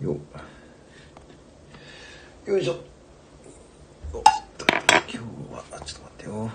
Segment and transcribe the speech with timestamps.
[0.00, 0.16] よ
[2.46, 2.76] よいしょ
[4.12, 4.24] お今
[5.08, 5.18] 日
[5.72, 6.50] はちょっと待ってよも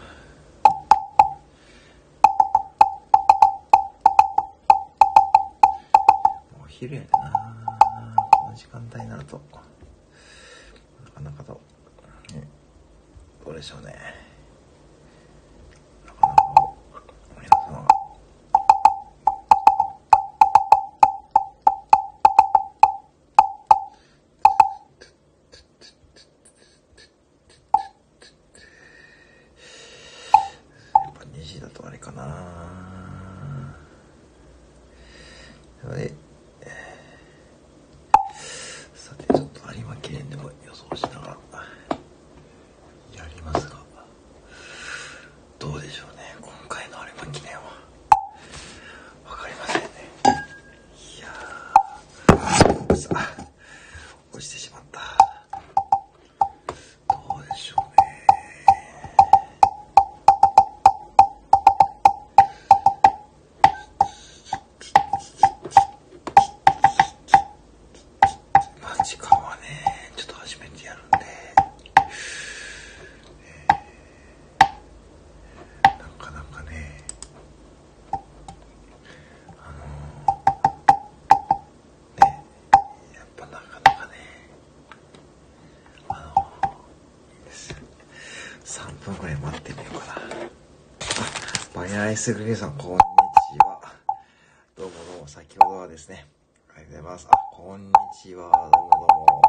[6.64, 7.34] う昼やでな
[8.32, 9.42] この時間帯になると
[11.06, 11.60] なかなかと、
[12.34, 12.48] ね、
[13.44, 14.29] どうでしょうね
[32.12, 33.76] かな
[35.82, 36.14] それで
[38.94, 41.38] さてちょっと有馬記念でも予想しながら
[43.16, 43.78] やりますが
[45.58, 47.62] どうでしょうね今回の有馬記念は
[49.30, 49.88] わかりませんね
[51.18, 53.36] いやーさあ
[54.34, 55.00] 落ちてしまった
[57.08, 58.26] どうでしょうね
[68.82, 69.62] まあ時間はね
[70.16, 71.26] ちょっと初めてやるんで、
[73.44, 73.74] えー
[76.00, 77.04] なかなかね
[79.58, 80.36] あの
[82.26, 82.44] ね
[83.16, 84.12] やっぱなかなかね
[86.10, 86.42] あの
[87.38, 87.78] いいですよ
[88.66, 90.14] 3分ぐらい待ってみようかな
[91.82, 93.02] あバニラアイスグリーンさんこんにち
[93.60, 93.80] は。
[94.76, 96.28] どうもどうも先ほどはですね
[96.76, 97.28] ありがとうございます。
[97.32, 98.52] あこんにちは。
[98.52, 99.42] どうもどうも。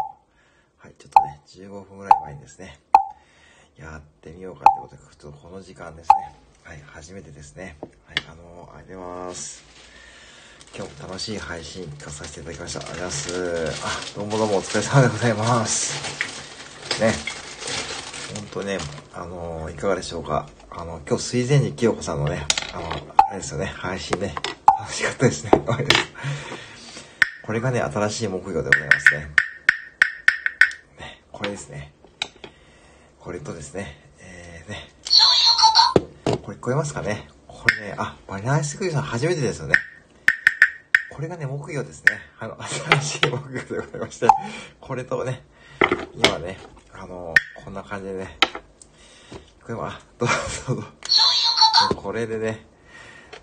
[0.78, 2.78] はいちょっとね15分ぐらい前にですね
[3.77, 6.32] やってみようかってことでちょっとこの時間ですね。
[6.62, 7.77] はい初めてですね。
[8.06, 9.64] はいあのありがとうございます。
[10.77, 12.80] 今日も楽しい配信聞かさせていただきました。
[12.80, 14.14] ありがとうございます。
[14.14, 17.02] あどうもどうもお疲れ様でございます。
[17.02, 17.12] ね。
[18.36, 18.78] 本当ね、
[19.12, 20.46] あのいかがでしょうか。
[20.73, 24.35] あの、今日、水前寺清子さんのね、あの、あれですよね、配信ね、
[24.79, 25.51] 楽しかったですね。
[27.42, 29.31] これがね、新しい目標でございますね。
[31.01, 31.92] ね、これですね。
[33.19, 34.89] これとですね、えー、ね。
[36.42, 37.29] これ聞こえますかね？
[37.48, 39.75] これね、あ、バニラアイスクリームさん初めてですよね。
[41.11, 42.20] これがね、目標ですね。
[42.39, 44.29] あの、新しい目標でございまして、
[44.81, 45.42] これとね、
[46.14, 46.58] 今ね、
[46.92, 48.39] あの、こんな感じでね、
[49.70, 50.35] これは、どうぞ
[50.75, 50.89] どうぞ。
[51.95, 52.67] これでね、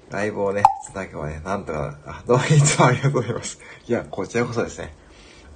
[0.10, 3.62] ライブをね、つなげばね、なんとか、あ、どうもいつもありがとうございます。
[3.88, 4.94] いや、こちらこそですね、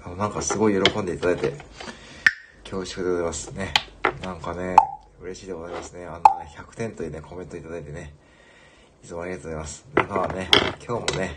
[0.02, 1.58] あの、なんかすごい喜んでいただいて、
[2.64, 3.74] 恐縮でございますね。
[4.24, 4.78] なんかね、
[5.22, 6.06] 嬉しいでございますね。
[6.06, 8.14] あのね、100点というね、コメントいただいてね、
[9.04, 9.86] いつもありがとうございます。
[9.94, 10.50] で、まあね、
[10.88, 11.36] 今日もね、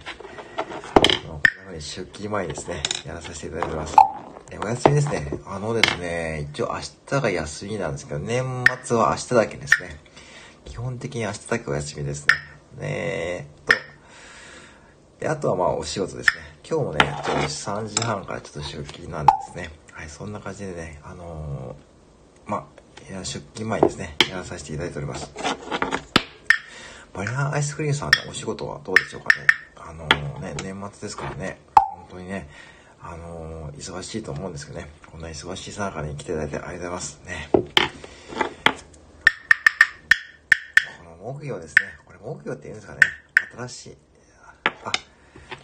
[1.27, 4.14] こんな風に出勤前にですね、やらさせていただいてます。
[4.51, 5.33] えお休みですね。
[5.47, 9.99] あのですね、一応明日が休みなんですけど、年末は明日だけですね。
[10.65, 12.27] 基本的に明日だけお休みです
[12.77, 12.87] ね。
[12.87, 13.75] ねえっと、
[15.21, 16.43] で、あとはまあお仕事ですね。
[16.69, 19.71] 今日もね、ちょっと3時半からちょっと出勤なんですね。
[19.93, 25.33] はい、そんな感じでね、あのーまあ、出勤前にですね、やらさせていただいております。
[27.13, 29.47] バニラアイスクリームさんのお仕事はどうでしょうかね。
[29.77, 32.49] あのーね、年末ですからね、本当にね、
[33.05, 37.21] あのー忙しいと思うんですけどね、こんな忙しいさなかに来ていただいてありがとうございます。
[37.27, 37.49] ね。
[37.53, 37.59] こ
[41.27, 43.01] の木曜ですね、これ木曜って言うんですかね、
[43.57, 43.97] 新しい、
[44.85, 44.93] あ、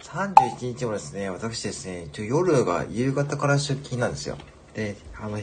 [0.02, 4.36] 31日もですね、私ですね、一応夜が夕方から出勤なんですよ。
[4.74, 5.38] で、あの、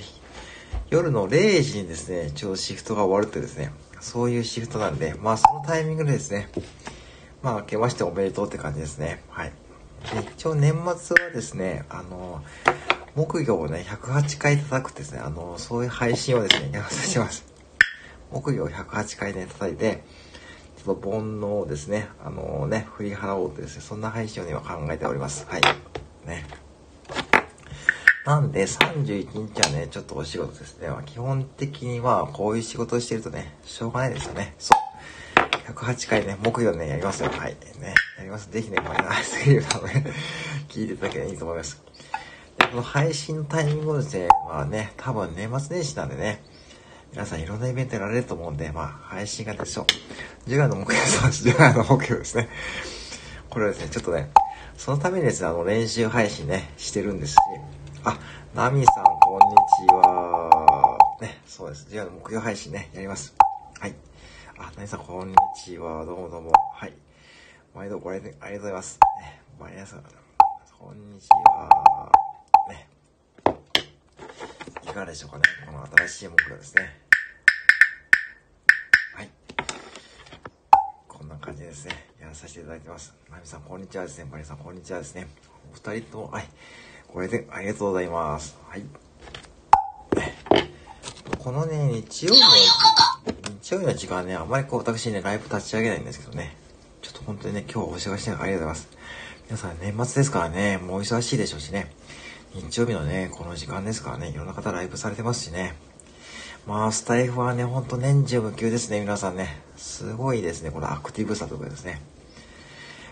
[0.90, 3.72] 夜の0時にですね、一応シフトが終わるってですね、
[4.02, 6.50] そういうシフトなんで、まあそのタイミングでですね、
[7.42, 9.24] まあ明けましておめでとうって感じですね。
[9.30, 9.54] はい。
[10.16, 12.44] で一応年末はですね、あの、
[13.16, 17.46] 木魚をね、108回叩くってですね、あの、そういう配信をですね、やらせてます。
[18.32, 20.04] 木魚を108回ね、叩いて、
[20.84, 25.46] ちょっと煩悩をですね、あのね、振り払おうとですね、そんな配信を今考えております。
[25.50, 25.62] はい。
[26.26, 26.46] ね。
[28.26, 30.90] なんで、31日はね、ちょっとお仕事ですね。
[30.90, 34.54] ま、基本的には、こういう仕事をしてるとね、しょうがないですよね。
[34.60, 34.87] そう。
[35.74, 37.30] 108回ね、木曜ね、やりますよ。
[37.30, 37.58] はい。
[37.80, 37.94] ね。
[38.18, 38.50] やります。
[38.50, 40.14] ぜひね、マイナースクリームね、
[40.70, 41.82] 聞いていただければいいと思います。
[42.58, 46.42] で、この配信のタイミングをですね、まあね、多分年末年始なんでね、
[47.12, 49.86] 皆さんいろんなイベントやられると思うんで、まあ、配信がでしょ
[50.46, 50.50] う。
[50.50, 51.50] 10月の木曜、そうです。
[51.50, 52.48] 10月の木曜ですね。
[53.50, 54.30] これはですね、ちょっとね、
[54.78, 57.38] そのためにですね、あの、練習配信ね、してるんですし、
[58.06, 58.18] あ、
[58.56, 59.56] ナミさん、こんに
[59.90, 60.98] ちは。
[61.22, 61.88] ね、そうです。
[61.90, 63.36] 10月の木曜配信ね、やります。
[63.80, 63.96] はい。
[64.60, 66.04] あ、ナミさん、こんにちは。
[66.04, 66.52] どうもどうも。
[66.74, 66.94] はい。
[67.76, 69.00] 毎度ご来店ありがとうございます。
[69.22, 69.98] ね、毎朝、
[70.80, 72.12] こんにちは。
[72.68, 72.88] ね。
[74.84, 75.44] いかがでしょうかね。
[75.68, 77.00] この新しい目標ですね。
[79.14, 79.30] はい。
[81.08, 82.08] こんな感じですね。
[82.20, 83.14] やらさせていただいてます。
[83.30, 84.26] まみさん、こんにちはですね。
[84.26, 85.28] マリさん、こんにちはですね。
[85.72, 86.50] お二人とも、はい。
[87.14, 88.58] ご来店ありがとうございます。
[88.68, 88.84] はい。
[91.38, 92.48] このね、日曜日の、
[93.68, 96.56] 日曜日の時間ね、あまりこう、私ね、ライブ立ち上げないんですけどね。
[97.02, 98.90] ちょっと本当にね、今日はお忙しい中ありがとうございます。
[99.48, 101.92] 皆さん、年末ですからね、もう忙しいでしょうしね。
[102.54, 105.76] 日曜日のね、この時間ですからね、いろんな方ライブされてますしね。
[106.66, 109.62] まあ、スタイフはね、ほんと年中無休ですね、皆さんね。
[109.76, 112.02] すごいですね、このアクティブさとかですね。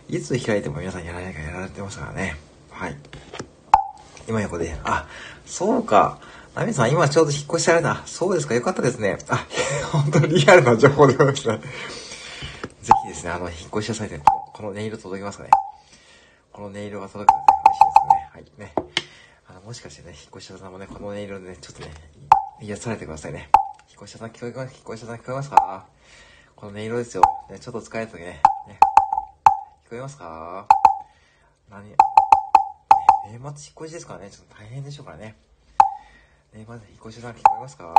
[0.07, 2.37] いつ開いても皆さんやらないかやられてますからね。
[2.71, 2.95] はい。
[4.29, 5.05] 今横で、あ、
[5.45, 6.17] そうか。
[6.55, 8.01] ナミさん、今ちょうど引っ越しされた。
[8.05, 9.17] そうですか、よかったですね。
[9.27, 9.45] あ、
[9.91, 11.57] 本当にリアルな情報でございました。
[11.57, 11.63] ぜ
[13.03, 15.49] ひですね、あの、引っ越し屋さんで、この、このネイル届きますかね。
[16.53, 17.43] このネイルが届くとね、
[18.37, 18.73] 嬉しいですね。
[18.77, 18.91] はい、ね。
[19.49, 21.91] あの、もしかしてね、引っ越し屋さんもね、このネイルでね、ちょっとね、
[22.61, 23.49] 癒されてくださいね。
[23.89, 25.85] 引っ越し屋さん聞こえます、引っ越し屋さん聞こえますか？
[26.55, 27.23] この音色ですよ。
[27.49, 28.41] ね、ちょっと疲れた時ね。
[28.67, 28.79] ね。
[29.87, 30.65] 聞こえますか？
[31.69, 31.97] 何、ね、
[33.29, 35.35] 年末引っ越しですからね、ちょっと大変でしょうからね。
[36.55, 37.93] 年末引っ越し屋さん聞こえますか？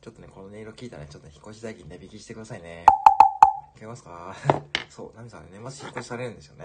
[0.00, 2.84] ちょっとね、この音色聞いたらね、ちょっと引っ越し代金値引きしてくださいね。
[3.76, 4.34] 聞こえますか？
[4.90, 6.64] そう、ナミさんね、年末引っ越しされるんですよね。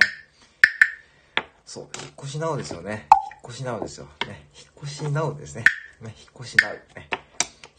[1.64, 3.08] そう、引っ越しなおですよね。
[3.34, 4.08] 引っ越しなおですよ。
[4.26, 5.64] ね、引っ越しなおですね。
[6.02, 6.72] ね、引っ越しなお。
[6.72, 7.10] ね。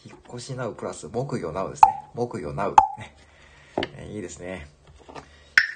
[0.04, 2.02] 引っ越しなうプラス木魚なうですね。
[2.14, 2.76] 木魚なう。
[2.96, 3.16] ね。
[3.96, 4.68] えーいいですね。
[5.08, 5.24] 引っ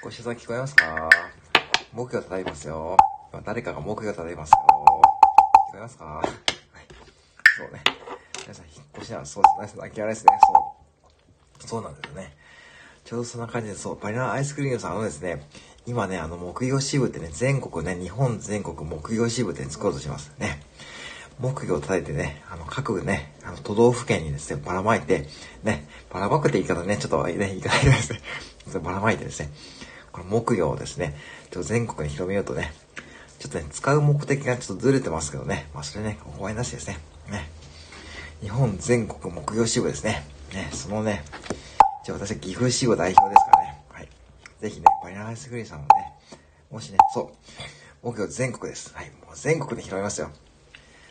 [0.05, 1.09] 越し屋さん聞こえますか？
[1.91, 2.95] 木魚叩いますよ。
[3.33, 4.55] 今誰かが木魚叩いますよ。
[5.69, 6.21] 聞こえますか？
[7.57, 7.81] そうね。
[8.43, 9.25] 皆さん引っ越しなう。
[9.25, 9.81] そうですね。
[9.81, 10.39] 泣き笑いですね。
[11.59, 11.67] そう。
[11.67, 12.37] そうなんですよね。
[13.03, 15.41] ちょうどそんな感じで、そう、バニラアイスクリームさん、あのですね、
[15.87, 20.61] 今ね、あの、木魚支部ってね、全国ね、日本全国木魚支部って作ろうとしますね。
[21.39, 25.27] 木魚を叩いてね、あの、各ね、あの、都道府県にですね、ばらまいて、
[25.63, 28.19] ね、ばらまくって言い方ね、ちょっとね、言い方ですね、
[28.83, 29.49] ばらまいてですね、
[30.11, 31.17] この木魚をですね、
[31.49, 32.71] ちょっと全国に広めようとね、
[33.39, 37.49] ちょっとね、使う目的がちょっとずれてますけどね、まあ、それね、お前なしですね、ね。
[38.41, 40.25] 日本全国木魚支部ですね。
[40.53, 41.23] ね、そのね、
[42.05, 43.83] じゃあ私は岐阜支部代表ですからね。
[43.89, 44.07] はい。
[44.61, 46.13] ぜひね、バニラアイスクリーンさんもね、
[46.71, 47.27] もしね、そう、
[48.01, 48.93] 木魚全国です。
[48.93, 49.11] はい。
[49.25, 50.29] もう全国で広めますよ。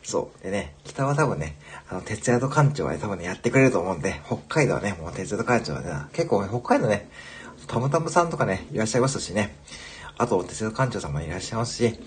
[0.03, 0.43] そう。
[0.43, 1.57] でね、北は多分ね、
[1.89, 7.09] あの、鉄屋と館長はね、多分ね、やってくれると思うんで、北海道はね、もう鉄屋と館長はね、結構、北海道ね、
[7.67, 9.57] たむたむさんとかね、いらっしゃいますしね、
[10.17, 11.99] あと、鉄屋と館長さんもいらっしゃいますし、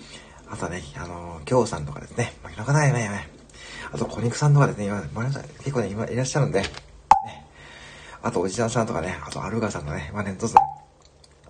[0.48, 3.28] あとね、あのー、京さんとかですね、まあ、いろんな方がね、ね、
[3.92, 6.68] あと、小肉さんとかですね、今、まあ、結構ね、今いらっしゃるんで、ね、
[8.22, 10.58] あと、おじさんさんとかね、あと、アルガさんとかね、まあね、どうぞ、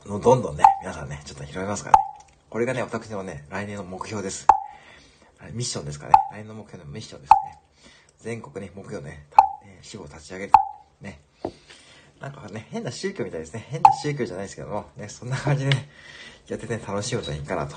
[0.06, 2.04] もうどんどんね、皆さんね、ちょっと広めますからね。
[2.48, 4.46] これがね、私のね、来年の目標です。
[5.52, 6.12] ミッションですかね。
[6.32, 7.58] 来年の目標のミッションですね。
[8.18, 9.26] 全国に目標ね、
[9.64, 10.52] えー、支部を立ち上げる。
[11.00, 11.20] ね。
[12.20, 13.66] なんかね、変な宗教みたいですね。
[13.70, 15.88] 変な宗教じゃないですけども、ね、そんな感じでね、
[16.48, 17.76] やってね、楽しむといいかなと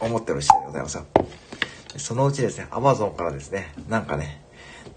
[0.00, 1.06] 思ってる次第でございますよ。
[1.98, 4.42] そのうちですね、アマゾンからですね、なんかね、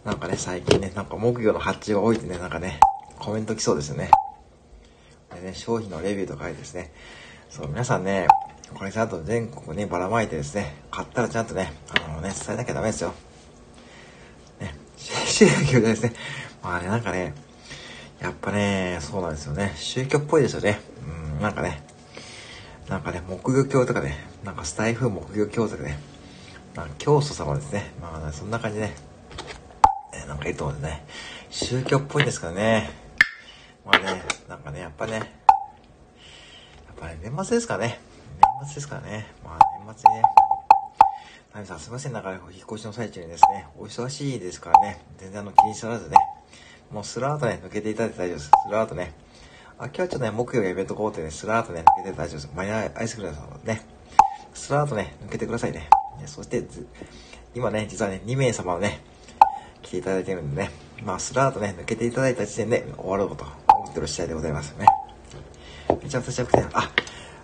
[0.04, 2.80] なんかね、最近ね、なんか木魚の発注が多いってね、なんかね、
[3.18, 4.12] コメント来そうですよね。
[5.36, 6.92] でね、商品のレビューとか書いてですね、
[7.50, 8.28] そう、皆さんね、
[8.74, 13.14] これちゃんと全国にばらまいてですね、買ったらちゃんとね、あのね、伝えなきゃダメですよ。
[14.60, 16.14] ね、宗教ですね。
[16.62, 17.34] まあね、なんかね、
[18.20, 19.74] やっぱね、そうなんですよね。
[19.76, 20.80] 宗教っぽいですよね。
[21.36, 21.84] うん、なんかね、
[22.90, 25.98] なんかね、木魚教とかね、なんかスタイフ木魚教とかね、
[26.76, 27.92] なんか教祖様ですね。
[28.02, 28.96] まあ、そんな感じでね、
[30.14, 31.06] えなんかいいと思うんでね、
[31.50, 32.90] 宗教っぽいですからね。
[33.86, 35.26] まあね、なんかね、やっぱね、やっ
[36.98, 38.00] ぱね、年末ですからね。
[38.60, 39.28] 年末ですからね。
[39.44, 40.24] まあ年末にね。
[41.54, 46.18] ナミさんすいません、なんか引っ越しの最中にですね、お忙しいですからね、全然あの気にしらずね、
[46.92, 48.52] もうスラーとね、抜けていただいて大丈夫です。
[48.68, 49.14] スラーとね。
[49.80, 52.50] あ、今日はちょっとね、木曜がイベントこうってね、スラーとね、抜けて大丈夫です。
[52.56, 53.82] マイナーアイスクリームさんね、
[54.54, 55.90] スラーとね、抜けてくださいね。
[56.20, 56.64] ねそして
[57.56, 59.02] 今ね、実はね、2名様をね、
[59.82, 60.70] 来ていただいてるんでね、
[61.04, 64.86] まあスラーとね、抜けていただいた時点で終わろうと思ってる次第でございますね。
[66.04, 66.92] めちゃくちゃくて、あ、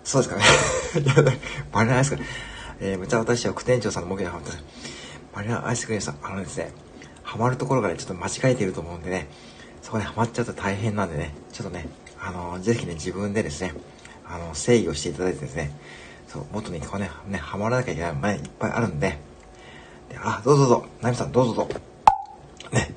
[0.04, 1.38] そうですかね。
[1.72, 2.30] バニラアイスクリーム。
[2.78, 4.52] えー、むちゃ私は副店長さんの木魚にハマって
[5.34, 6.70] バニラアイスクリームさん、あのですね、
[7.22, 9.28] ハマるところがね、ちょっと間違えていると思うんでね、
[9.82, 11.88] そこでハマっちゃうと大変なんでね、ちょっとね、
[12.20, 13.72] あのー、ぜひね、自分でですね、
[14.26, 15.72] あのー、制御していただいてですね、
[16.28, 19.18] そう、元にこうね、ね、ハマらなきゃいけない前いっぱいあるんで、
[20.10, 21.80] であ、どうぞどうぞ、ナミさんどうぞどうぞ。
[22.72, 22.94] ね、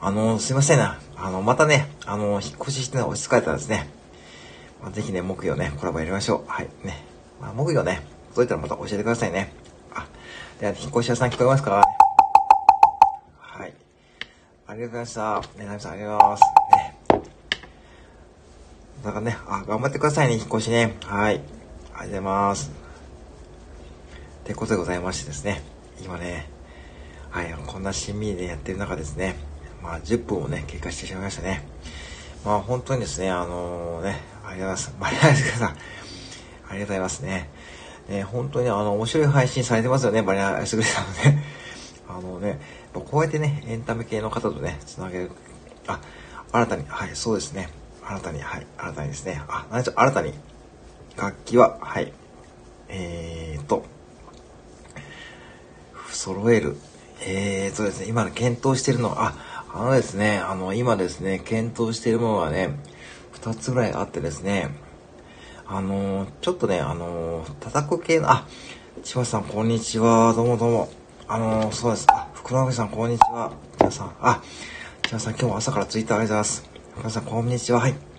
[0.00, 3.88] あの、すいませんな、あの、またね、あの、引っ越しして落ち着かれたらですね、
[4.82, 6.50] まあ、ぜひね、木曜ね、コラボやりましょう。
[6.50, 6.68] はい。
[6.82, 7.04] ね。
[7.40, 9.52] まあ、木曜ね、届いたらまた教えてくださいね。
[9.94, 10.06] あ、
[10.58, 11.82] では、引っ越し屋さん聞こえますか？
[13.38, 13.72] はい。
[14.66, 15.40] ありがとうございました。
[15.56, 16.42] ね、ナミさんありがとうございます。
[16.72, 16.96] ね。
[19.04, 20.96] だからね、あ、頑張ってくださいね、引っ越しね。
[21.04, 21.40] はい。
[22.02, 22.72] ありがとうございます。
[24.42, 25.62] ってことでございましてですね、
[26.04, 26.48] 今ね、
[27.30, 29.36] はい、こんな親身でやってる中ですね、
[29.84, 31.64] まあ、10分をね、経過してしまいましたね。
[32.44, 34.94] まあ、本当にですね、あのー、ね、ありがとうございます。
[34.98, 37.48] マリアイスさん、ありがとうございますね。
[38.08, 41.44] ね、本当にあの、面白い配信されてますよね、バリアイスグレさんもね。
[42.08, 42.58] あのね、
[42.92, 45.30] こうやってね、エンタメ系の方とね、つなげる。
[45.86, 46.00] あ、
[46.50, 47.68] 新たに、はい、そうですね。
[48.04, 49.40] 新たに、はい、新たにですね。
[49.46, 50.34] あ、何ちょう、新たに、
[51.16, 52.12] 楽器は、はい、
[52.88, 53.84] えーと、
[56.10, 56.76] 揃える。
[57.24, 62.76] えーとですね、今検討してるのは、あ、あのですね、あの、今ですね、検討してるものはね、
[63.32, 64.70] 二つぐらいあってですね、
[65.66, 68.46] あのちょっとね、あの叩く系の、あ、
[69.02, 70.34] 千葉さん、こんにちは。
[70.34, 70.88] どうもどうも。
[71.26, 72.06] あのそうです。
[72.10, 73.52] あ、福永さん、こんにちは。
[73.80, 74.42] 皆さん、あ、
[75.02, 76.70] 千葉さん、今日も朝からツイッターありがとうございます。
[76.94, 77.80] 福永さん、こんにちは。
[77.80, 78.11] はい。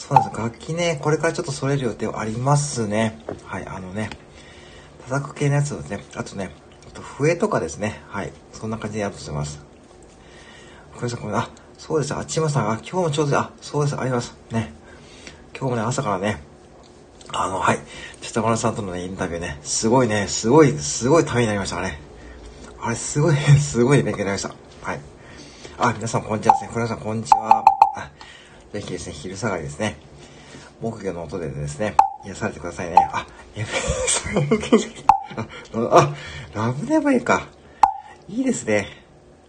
[0.00, 0.40] そうなんです。
[0.40, 3.18] 楽器ね、これからちょっと揃える予定はありますね。
[3.44, 4.08] はい、あのね、
[5.06, 6.02] 叩く系のやつですね。
[6.16, 6.52] あとね、
[6.88, 8.00] あと笛とかですね。
[8.08, 8.32] はい。
[8.50, 9.62] そんな感じでやるとしてます。
[10.96, 12.14] これさん、これ、あ、そうです。
[12.14, 14.00] あ、ちまさん、あ、今日もちょうど、あ、そうです。
[14.00, 14.34] あります。
[14.50, 14.72] ね。
[15.54, 16.42] 今日もね、朝からね、
[17.28, 17.78] あの、はい。
[18.22, 22.00] 北村さんとのね、インタビューね、すごいね、すごい、すごいためになりましたね。
[22.80, 24.54] あれ、すごい、 すごい勉強になりました。
[24.82, 25.00] はい。
[25.76, 26.70] あ、皆さん、こんにちはですね。
[26.74, 27.62] 皆さん、こんにちは。
[28.72, 29.96] ぜひですね、昼下がりですね。
[30.80, 32.96] 木魚の音でですね、癒されてくださいね。
[33.12, 33.70] あ、やべ
[35.90, 36.14] あ、
[36.54, 37.48] ラブネバイか。
[38.28, 38.86] いいですね。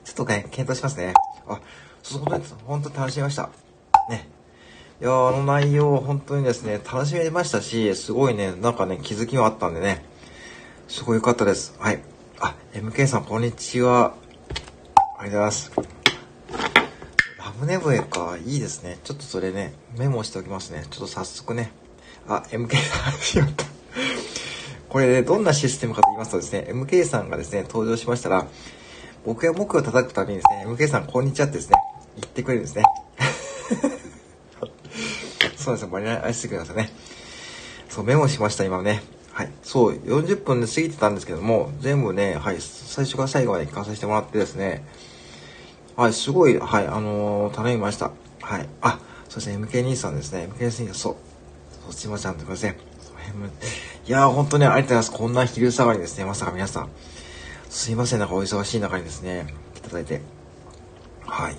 [0.03, 1.13] ちょっとね、検討しますね。
[1.47, 1.59] あ、
[2.01, 2.23] そう、
[2.65, 3.49] 本当に楽しみました。
[4.09, 4.27] ね。
[4.99, 10.03] いやあの内容、本当にですね、楽しめましたし、すごいね、なんかね、気づきもあったんでね、
[10.87, 11.75] すごい良かったです。
[11.79, 12.01] はい。
[12.39, 14.15] あ、MK さん、こんにちは。
[15.17, 16.00] ありがとうございます。
[17.61, 18.37] ラムネブエか。
[18.43, 18.97] いいですね。
[19.03, 20.83] ちょっとそれね、メモしておきますね。
[20.89, 21.71] ちょっと早速ね。
[22.27, 23.65] あ、MK さん、しまった。
[24.89, 28.47] これ、ね、どんなシステムかと言いますとですね、MK さんがですね、登場しましたら、
[29.27, 31.75] 僕が僕を叩くためにですね、MK さん、こんにちはってですね、
[32.15, 32.83] 言ってくれるんですね。
[35.55, 36.91] そうですね、バニラアイスクリームですね。
[37.89, 39.03] そう、メモしました、今ね。
[39.33, 39.51] はい。
[39.61, 44.83] そう、40分で過ぎてたんですけども、全部ね、はい、最初から最後まで聞かさせてもらってですね、
[46.01, 48.09] はい、すごい、はい、あのー、頼みました。
[48.41, 48.67] はい。
[48.81, 50.49] あ、そうですね、MK 兄さんですね。
[50.51, 51.15] MK 兄さん、そう。
[51.85, 52.75] そう、ちまちゃんとかですね。
[54.07, 55.11] いやー、本当にありがとうございます。
[55.11, 56.25] こんな昼下がりですね。
[56.25, 56.89] まさか皆さん。
[57.69, 59.45] すいません、なんかお忙しい中にですね、
[59.77, 60.21] いただいて。
[61.27, 61.55] はい。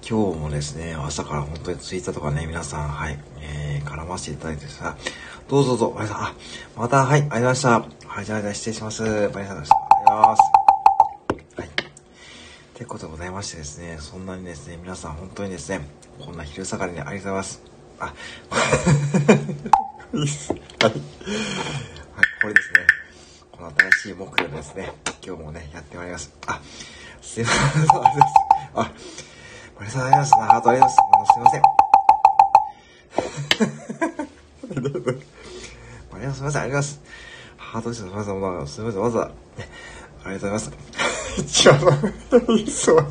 [0.00, 4.96] 今日もですね、朝から本当にツイッターとかね、皆さん、はい、えー、絡ませていただいてさ、
[5.46, 6.34] どうぞどうぞ、ありがとうあ、
[6.76, 7.68] また、はい、ありがとうございました。
[8.08, 9.02] はい、じゃあ、じゃあ失礼します。
[9.02, 9.70] ありがとうございます。
[9.72, 10.63] ありがとうございます。
[12.74, 15.86] ってことでございましてですね、そんなにですね、皆さん本当にですね、
[16.18, 17.62] こんな昼下がりにありがとうございます。
[18.00, 18.12] あ、
[20.12, 20.52] いいっす。
[20.52, 20.60] はい。
[20.82, 20.98] はい、こ
[22.48, 22.80] れですね。
[23.52, 24.92] この新しい目標ですね。
[25.24, 26.32] 今日もね、やってまいります。
[26.48, 26.60] あ、
[27.22, 27.62] すいません。
[28.74, 28.90] あ、
[29.78, 30.34] りがとうございます。
[30.34, 30.96] ありがとうございます。
[30.98, 31.62] すいません。
[34.64, 35.26] ありがとうございます。
[36.12, 36.26] ありがとうございます。
[36.26, 37.00] ありがとうございます。
[37.56, 38.00] ハートです。
[38.00, 38.66] すみません。
[38.66, 39.02] すみません。
[39.02, 39.30] わざわざ、
[40.24, 40.93] ありがとうございます。
[41.38, 41.78] 一番、
[42.68, 43.06] そう。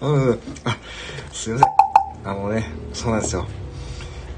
[0.00, 0.76] あ、うん、あ、
[1.32, 1.68] すいません。
[2.24, 3.46] あのね、そうなんですよ。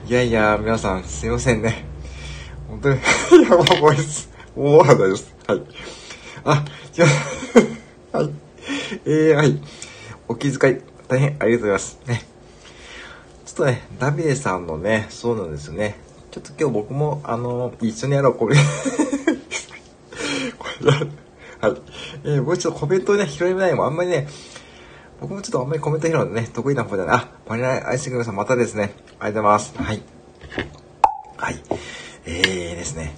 [0.08, 1.84] いやいや、皆さん、すいませんね。
[2.68, 3.00] 本当に、
[3.42, 4.30] や、もう、もういです。
[4.54, 5.34] 大丈です。
[5.46, 5.62] はい。
[6.44, 6.64] あ、
[6.96, 7.06] 違う。
[8.16, 8.30] はい。
[9.04, 9.60] えー、はい。
[10.28, 11.98] お気遣い、大変ありがとうございます。
[12.06, 12.26] ね。
[13.46, 15.98] ちょっとね、ダビデさんのね、そうなんですよね。
[16.30, 18.56] ちょっと今日僕も、あの、一緒にやろう、これ。
[20.58, 20.92] これ
[21.60, 21.76] はい。
[22.26, 24.26] えー、僕ちょっとコメントね、拾えないもん、あんまりね、
[25.20, 27.16] 僕もちょっとあんまりコメント拾うのね、得意な方じゃない。
[27.18, 28.94] あ、バニラアイスクリームさんまたですね。
[29.20, 29.74] ありがとうございます。
[29.78, 30.02] はい。
[31.36, 31.62] はい。
[32.26, 33.14] えーですね。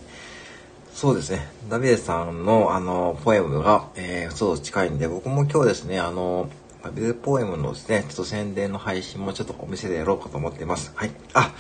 [0.92, 1.48] そうですね。
[1.70, 6.50] ダビデさんの、あの、ポエムが、えー、そう近いんで、僕も今日ですね、あの、
[6.82, 10.92] ダビデポエムのですね、ちょっと宣伝の配信もちょっとお店でやろうかと思っています。
[10.94, 11.12] はい。
[11.32, 11.54] あ、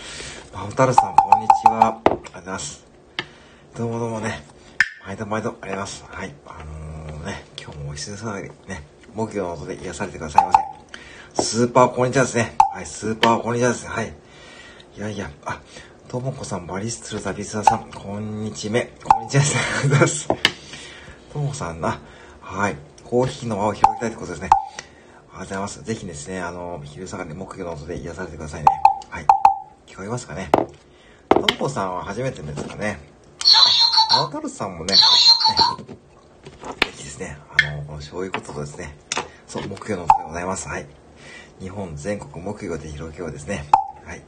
[0.52, 1.86] マホタルさん、こんにちは。
[1.86, 2.86] ありがとうございます。
[3.76, 4.44] どうもどうもね、
[5.06, 6.04] 毎度毎度ありがとうございます。
[6.08, 6.34] はい。
[6.46, 6.77] あの、
[7.68, 8.82] 今日もお久しぶりね、
[9.14, 10.52] 木魚の音で癒されてくださいま
[11.34, 11.42] せ。
[11.42, 12.56] スーパーこんにちはですね。
[12.72, 13.90] はい、スーパーこんにちはですね。
[13.90, 14.14] はい。
[14.96, 15.60] いやいや、あ、
[16.08, 18.90] ともこさん、バリストルザビスタさん、こんにちめ。
[19.04, 19.60] こんにちはですね。
[19.60, 20.28] ありがとうございます。
[21.30, 22.00] ともこさんな、
[22.40, 22.76] はい。
[23.04, 24.48] コーヒーの輪を広げたいってことですね。
[24.50, 25.82] ありがとうございます。
[25.84, 28.66] ぜひですね、あの、昼下がり木魚の音で癒されてくださいね。
[29.10, 29.26] はい。
[29.86, 30.48] 今こえますかね。
[31.28, 32.98] ともこさんは初めてですかね。
[34.10, 35.00] 青太郎さんもね、ね、
[37.18, 38.94] ですね、あの、このそういうこととですね、
[39.46, 40.68] そう、木曜のことでございます。
[40.68, 40.86] はい。
[41.60, 43.64] 日本全国木曜で広げようですね。
[44.04, 44.22] はい。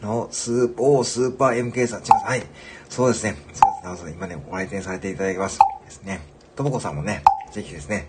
[0.00, 2.26] なお、スーパー、スーパー MK さん、違います。
[2.26, 2.42] はい。
[2.88, 3.36] そうですね。
[3.52, 3.84] そうです。
[3.84, 5.58] なおさん、今ね、ご来店されていただきます。
[5.84, 6.20] ですね。
[6.54, 8.08] ともこさんもね、ぜひですね。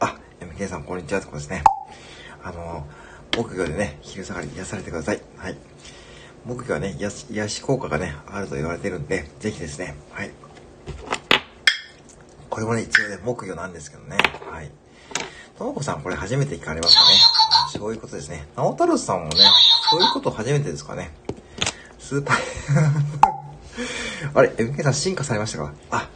[0.00, 1.62] あ、MK さん、こんにちはってことですね。
[2.42, 2.86] あの、
[3.36, 5.20] 木魚でね、昼下がり癒されてください。
[5.36, 5.56] はい。
[6.44, 10.30] 木魚はね、癒し癒し効果がね、あると言われてるんで、ぜひですね、はい。
[12.58, 14.16] これもね、一応ね、木魚なんですけどね、
[14.50, 14.70] はい。
[15.56, 17.16] ともこさん、これ初めて聞かれますかね。
[17.72, 18.48] そういうことですね。
[18.56, 19.44] 直太郎さんもね、
[19.88, 21.12] そういうこと初めてですかね。
[22.00, 22.38] スーパー
[24.34, 25.72] あれ、MK さん進化されましたか？
[25.92, 26.08] あ、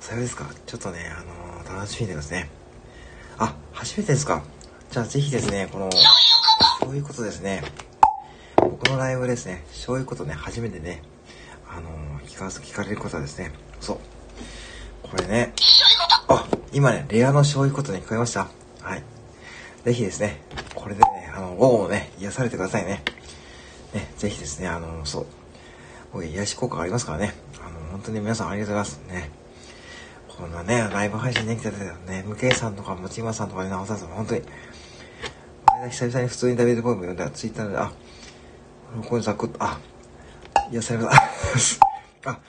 [0.00, 0.46] それですか。
[0.66, 2.50] ちょっとね、あのー、楽しみですね。
[3.38, 4.42] あ、初めてですか。
[4.90, 5.88] じゃあぜひですね、この、
[6.80, 7.62] そういうことですね。
[8.56, 11.02] 僕のライブですね、そういうことね、初めてね、
[11.70, 13.98] あのー、聞か聞かれることはですね、そう。
[15.10, 15.52] これね、
[16.28, 18.48] あ、今ね、レアのそういうことね、聞こえました
[18.80, 19.02] はい。
[19.84, 20.40] ぜひですね、
[20.74, 23.02] これでね、あの、午後もね、癒されてくださいね。
[23.94, 25.26] ね、ぜひですね、あの、そう。
[26.12, 27.34] 僕、癒し効果がありますからね。
[27.60, 29.30] あの、本当に皆さんありがとうございますね。
[30.28, 34.42] こんなね、ライブ配信できてたよね、MK さんとか、もちまさんとかね、直さん本当に、
[35.82, 37.92] 間久々に普通にダビデポエム読んだら、ツイッターで、あ、
[39.08, 39.78] これザクッと、あ、
[40.72, 41.12] 癒されま
[41.58, 41.78] し
[42.22, 42.30] た。
[42.32, 42.40] あ、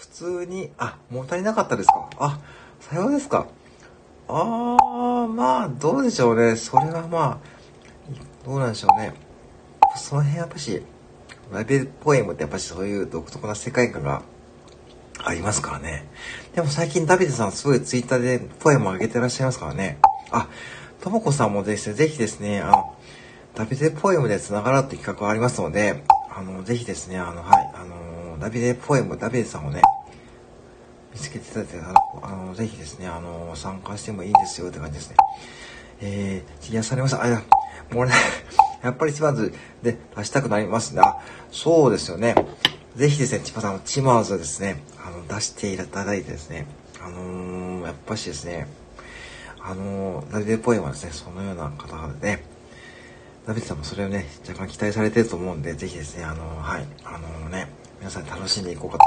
[0.00, 2.08] 普通に、あ、物足りなかったですか？
[2.18, 2.40] あ、
[2.80, 3.46] さようですか。
[4.28, 6.56] あー、まあ、どうでしょうね。
[6.56, 7.38] それはまあ、
[8.46, 9.12] どうなんでしょうね。
[9.96, 10.82] その辺やっぱし、
[11.52, 14.22] ライブポエムってやっぱしそういう独特な世界観が
[15.22, 16.06] ありますからね。
[16.54, 19.98] でも最近ダビデさんすごいツイッターでポエムを上げてらっしゃいますからね。
[20.30, 20.48] あ、
[21.02, 22.96] ともこさんもですね、ぜひですね、あの、
[23.54, 26.02] ダビデポエムで繋がるって企画がありますので、
[26.34, 27.96] あの、ぜひですね、あの、はい、あの、
[28.40, 29.82] ダビデポエム、ダビデさんをね、
[31.12, 31.78] 見つけていただいて、
[32.22, 35.16] あの、ぜひですね、あの、参加してもいいですよって感じですね。
[36.00, 37.22] えー、癒されました。
[37.22, 37.42] あ、いや、
[37.92, 38.12] もうね、
[38.82, 41.02] やっぱりチマーズで出したくなりますね。
[41.04, 41.18] あ、
[41.52, 42.34] そうですよね。
[42.96, 46.66] ぜひですね、チマさん、チマーズですね、あの、出していただいてですね、
[47.02, 48.66] あのー、やっぱしですね、
[49.60, 52.44] あの、ダビデポエムはですね、そのような方でね、
[53.46, 57.68] ダビデさんもそれをね、若干期待されてると思うんで、ぜひですね、あの、はい、あのね、
[58.00, 59.04] 皆さん楽しんでいこうかと。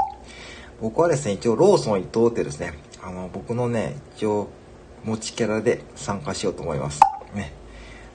[0.80, 4.48] 僕はですね、一応ローソン伊藤ってですね、あの、僕のね、一応、
[5.04, 7.00] 持ちキャラで参加しようと思います。
[7.34, 7.52] ね。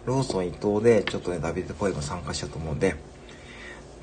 [0.06, 2.96] ローソン伊藤で、ちょっとね、ダビデポエム参加しようと思うんで、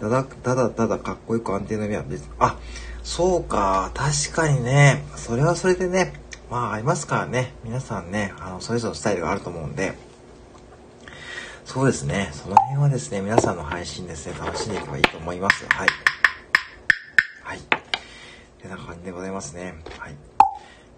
[0.00, 2.58] ただ、ただただかっこよく安定の意味は別に、あ、
[3.02, 6.12] そうか、確かにね、それはそれでね、
[6.50, 7.54] まあありますからね。
[7.64, 9.94] 皆さんね、あの、それぞれのスタイルがあると思うんで、
[11.64, 12.30] そうですね。
[12.32, 15.66] その辺はですね、皆さんの配信ですね、楽しんでいけばいいと思います。
[15.70, 15.88] はい。
[18.66, 19.74] てな感じでございますね。
[19.98, 20.14] はい。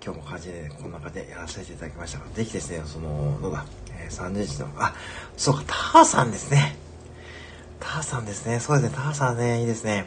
[0.04, 3.66] 今日も感じで、こんな感じでやらせていただきましたが、ぜひですね、その、どうだ、
[3.98, 4.94] えー、30日の、あ、
[5.36, 6.76] そうか、ターさんですね。
[7.80, 8.60] ターさんですね。
[8.60, 10.06] そうですね、ターさんね、いいですね。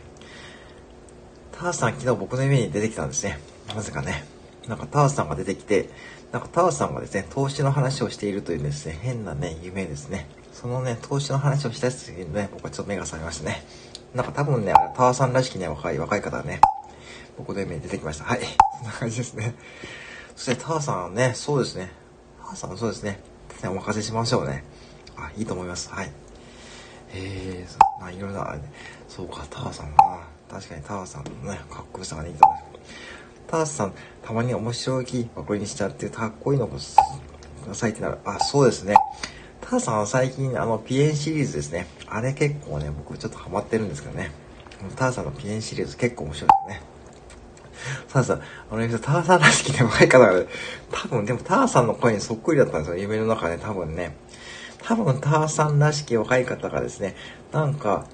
[1.51, 3.39] ターさん昨日僕の夢に出てきたんですね。
[3.75, 4.25] なぜかね。
[4.67, 5.89] なんかタワさんが出てきて、
[6.31, 10.27] なんかタワさんがですね、投資の話をしているというですね、変なね、夢ですね。
[10.53, 13.63] そのね、投資の話をした時にね、僕はちょっと目が覚めましたね。
[14.13, 16.61] なんか多分ね、タワさんらしきね、若い、若い方がね、
[17.41, 18.25] 僕の夢に出てきました。
[18.25, 18.39] はい。
[18.77, 19.55] そんな感じですね。
[20.35, 21.91] そしてタワさんね、そうですね。
[22.39, 23.19] タワさんそうですね。
[23.63, 24.63] お任せしましょうね。
[25.17, 25.89] あ、いいと思います。
[25.89, 26.11] はい。
[27.13, 28.55] えー、まあいろいろな、
[29.07, 29.97] そうか、タワさんな。
[30.49, 32.71] 確かにタワさんのね、かっこよさがね、いいと思います。
[33.51, 36.77] ターさん、たまに面白い枠にしちゃってかっこいいのく
[37.67, 38.17] ださいってなる。
[38.23, 38.95] あ、そうですね。
[39.59, 41.87] ターさんは最近、あの、ピエンシリーズですね。
[42.07, 44.31] あれ結構ね、僕ちょっとハマってるんですけどね。
[44.95, 46.90] ターさんのピエンシリーズ結構面白いですね。
[48.11, 50.45] ターさん、あの、ターさんらしきね、若い方が、
[50.91, 52.97] 多分、でもターさんの声にそっくりだったんですよ。
[52.97, 54.15] 夢の中で、多分ね。
[54.83, 57.15] 多分、ターさんらしき若い方がですね、
[57.51, 58.05] なんか、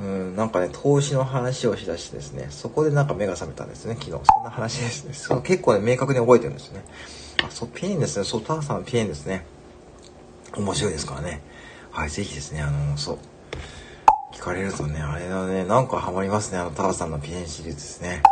[0.00, 4.10] うん、なんかね、投資の話をしだしてですね、そこでなんか目が覚めたんですね、昨日。
[4.12, 5.12] そんな話ですね。
[5.12, 6.84] そ結構ね、明確に覚えてるんですね。
[7.44, 8.24] あ、そう、ピエンですね。
[8.24, 9.44] そう、ターさんピエンですね。
[10.56, 11.42] 面白いですからね。
[11.90, 13.18] はい、ぜひですね、あの、そう。
[14.32, 18.22] 聞かれるとね、あれだね、なんかハマりますね、あの、ターさんのピエンシリーズですね。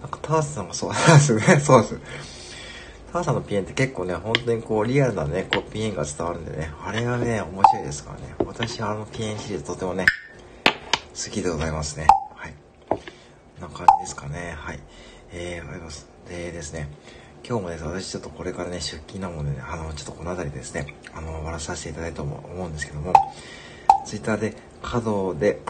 [0.00, 2.00] なんかターさんがそうなんですね、そうです。
[3.12, 8.34] ターさんのピエンって結構ね、本当にこう、リアルなね、こう、ピエンが伝わるんでね、あれがね、面白いですからね。
[8.46, 10.06] 私はあのピエンシリーズとてもね、
[10.64, 12.06] 好きでございますね。
[12.34, 12.54] はい。
[12.88, 14.54] こんな感じですかね。
[14.56, 14.80] はい。
[15.32, 16.08] えー、ありがとうございます。
[16.28, 16.88] でですね、
[17.46, 23.12] 今日もですね、私ちょっとこれからね、出勤なもんでね、あの、ちょっとこの辺りですね、あの、終わらさせていただいたと思うんですけども、
[24.06, 25.60] ツイッターで角で、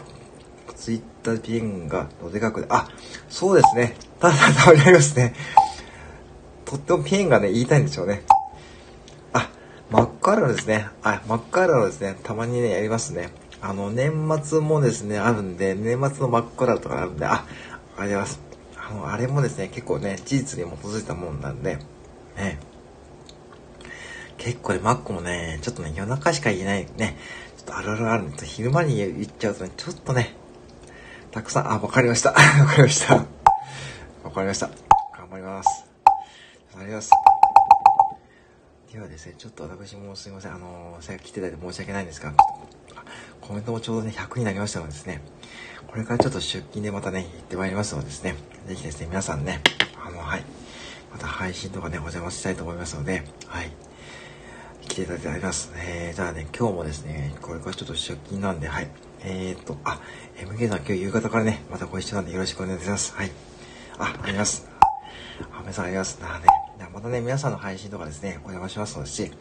[0.75, 2.87] ツイッターピンがどでかくで、あ、
[3.29, 3.95] そうですね。
[4.19, 5.33] ただたまにありますね。
[6.65, 8.23] とってもピンがね、言いたいんでしょうね。
[9.33, 9.49] あ、
[9.91, 10.87] マッカーラですね。
[11.03, 12.17] あ、マッカーラですね。
[12.23, 13.31] たまにね、やりますね。
[13.61, 14.11] あの、年
[14.43, 18.41] 末もですね、あるんで、年末のマッカーラとかあるんで、あ、ありがとうございます。
[18.75, 21.77] あの、あれもですね、結構ね、事実に基づいたもんなんで、
[22.35, 22.59] ね。
[24.37, 27.17] 結構ね、マックもね、ちょっとね、夜中しか言えないね、
[27.57, 30.35] ちょっとあるあるあるんで、昼間に言っちゃうとね、ちょっとね、
[31.33, 32.29] たくさん、あ、わかりました。
[32.37, 33.15] わかりました。
[33.15, 34.69] わかりました。
[35.17, 35.83] 頑張ります。
[36.73, 37.09] 頑張ります。
[38.91, 42.35] ではですね、ちょっと私もすいません、あのー、さっき来ていたんで申し訳ないんですが、
[43.41, 45.21] コメントもちょうどね、100になりましたのでですね、
[45.87, 48.35] これからちょっと出勤でまたね、行ってまいりますのでですね、
[48.67, 49.61] ぜひですね、皆さんね、
[50.05, 50.45] あの、はい、
[51.11, 53.71] また配信とかね、お邪魔したいと思いますので、はい、
[54.87, 55.71] 来ていただいてあります。
[55.77, 58.91] えー、じゃあね、今日もですね、これからちょっと出勤なんで、はい。
[59.25, 59.99] えーと、あ、
[60.37, 63.13] MK さん今日夕方からね、またご一緒なんでよろしくお願いします。
[63.15, 63.31] はい。
[63.97, 64.67] あ、あります。
[65.57, 66.19] あめさんあります。
[66.21, 66.45] なあね、
[66.93, 69.31] またね、皆さんの配信とかですね、お邪魔しますのでし、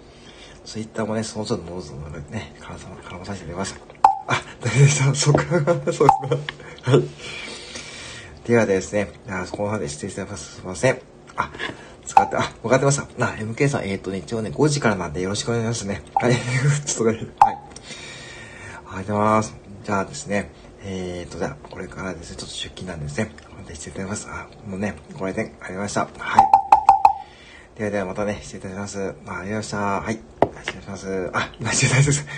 [0.64, 1.95] ツイッターもね、その都度どうぞ
[2.31, 3.81] ね、絡ま絡まさせてくれました。
[4.29, 5.14] あ、大丈夫でした？
[5.14, 6.09] そっか、そうですね。
[6.83, 7.03] はい。
[8.47, 10.57] ではですね、あこの辺で失礼します。
[10.57, 11.01] すいません。
[11.37, 11.51] あ、
[12.07, 13.09] 使って、あ、分かってました。
[13.18, 16.03] な、MK さん、えっ、ー、とね、一応ね、5時からなんでよろしくお願いしますね。
[16.14, 16.35] はい。
[16.87, 17.59] ちょっとね、はい。
[18.87, 19.62] ありがとうございます。
[19.85, 20.51] じゃあですね、
[20.85, 23.33] えっ、ー、と、じゃあ、これからですね、ちょっと出勤なんですね。
[23.57, 24.29] 本当に失礼いたします。
[24.31, 26.01] あ、もうね、ご来店ありがとうございました。
[26.18, 26.42] はい。
[27.77, 29.01] ではではまたね、失礼いたします。
[29.01, 29.79] あ、ありがとうございました。
[29.79, 30.21] はい。
[30.62, 31.31] 失礼します。
[31.33, 32.23] あ、失礼いたします。
[32.23, 32.29] じ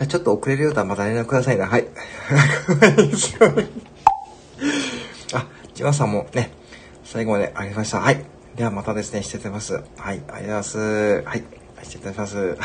[0.00, 1.66] ゃあ、ちょっと遅れるようだまた連絡くださいな。
[1.66, 1.86] はい。
[5.34, 6.52] あ、千葉さんもね、
[7.04, 8.00] 最後までありがとうございました。
[8.00, 8.24] はい。
[8.56, 9.74] ではまたですね、失礼いたします。
[9.74, 10.78] はい、ありがとうございます。
[10.78, 11.44] はい、
[11.82, 12.56] 失礼いたします。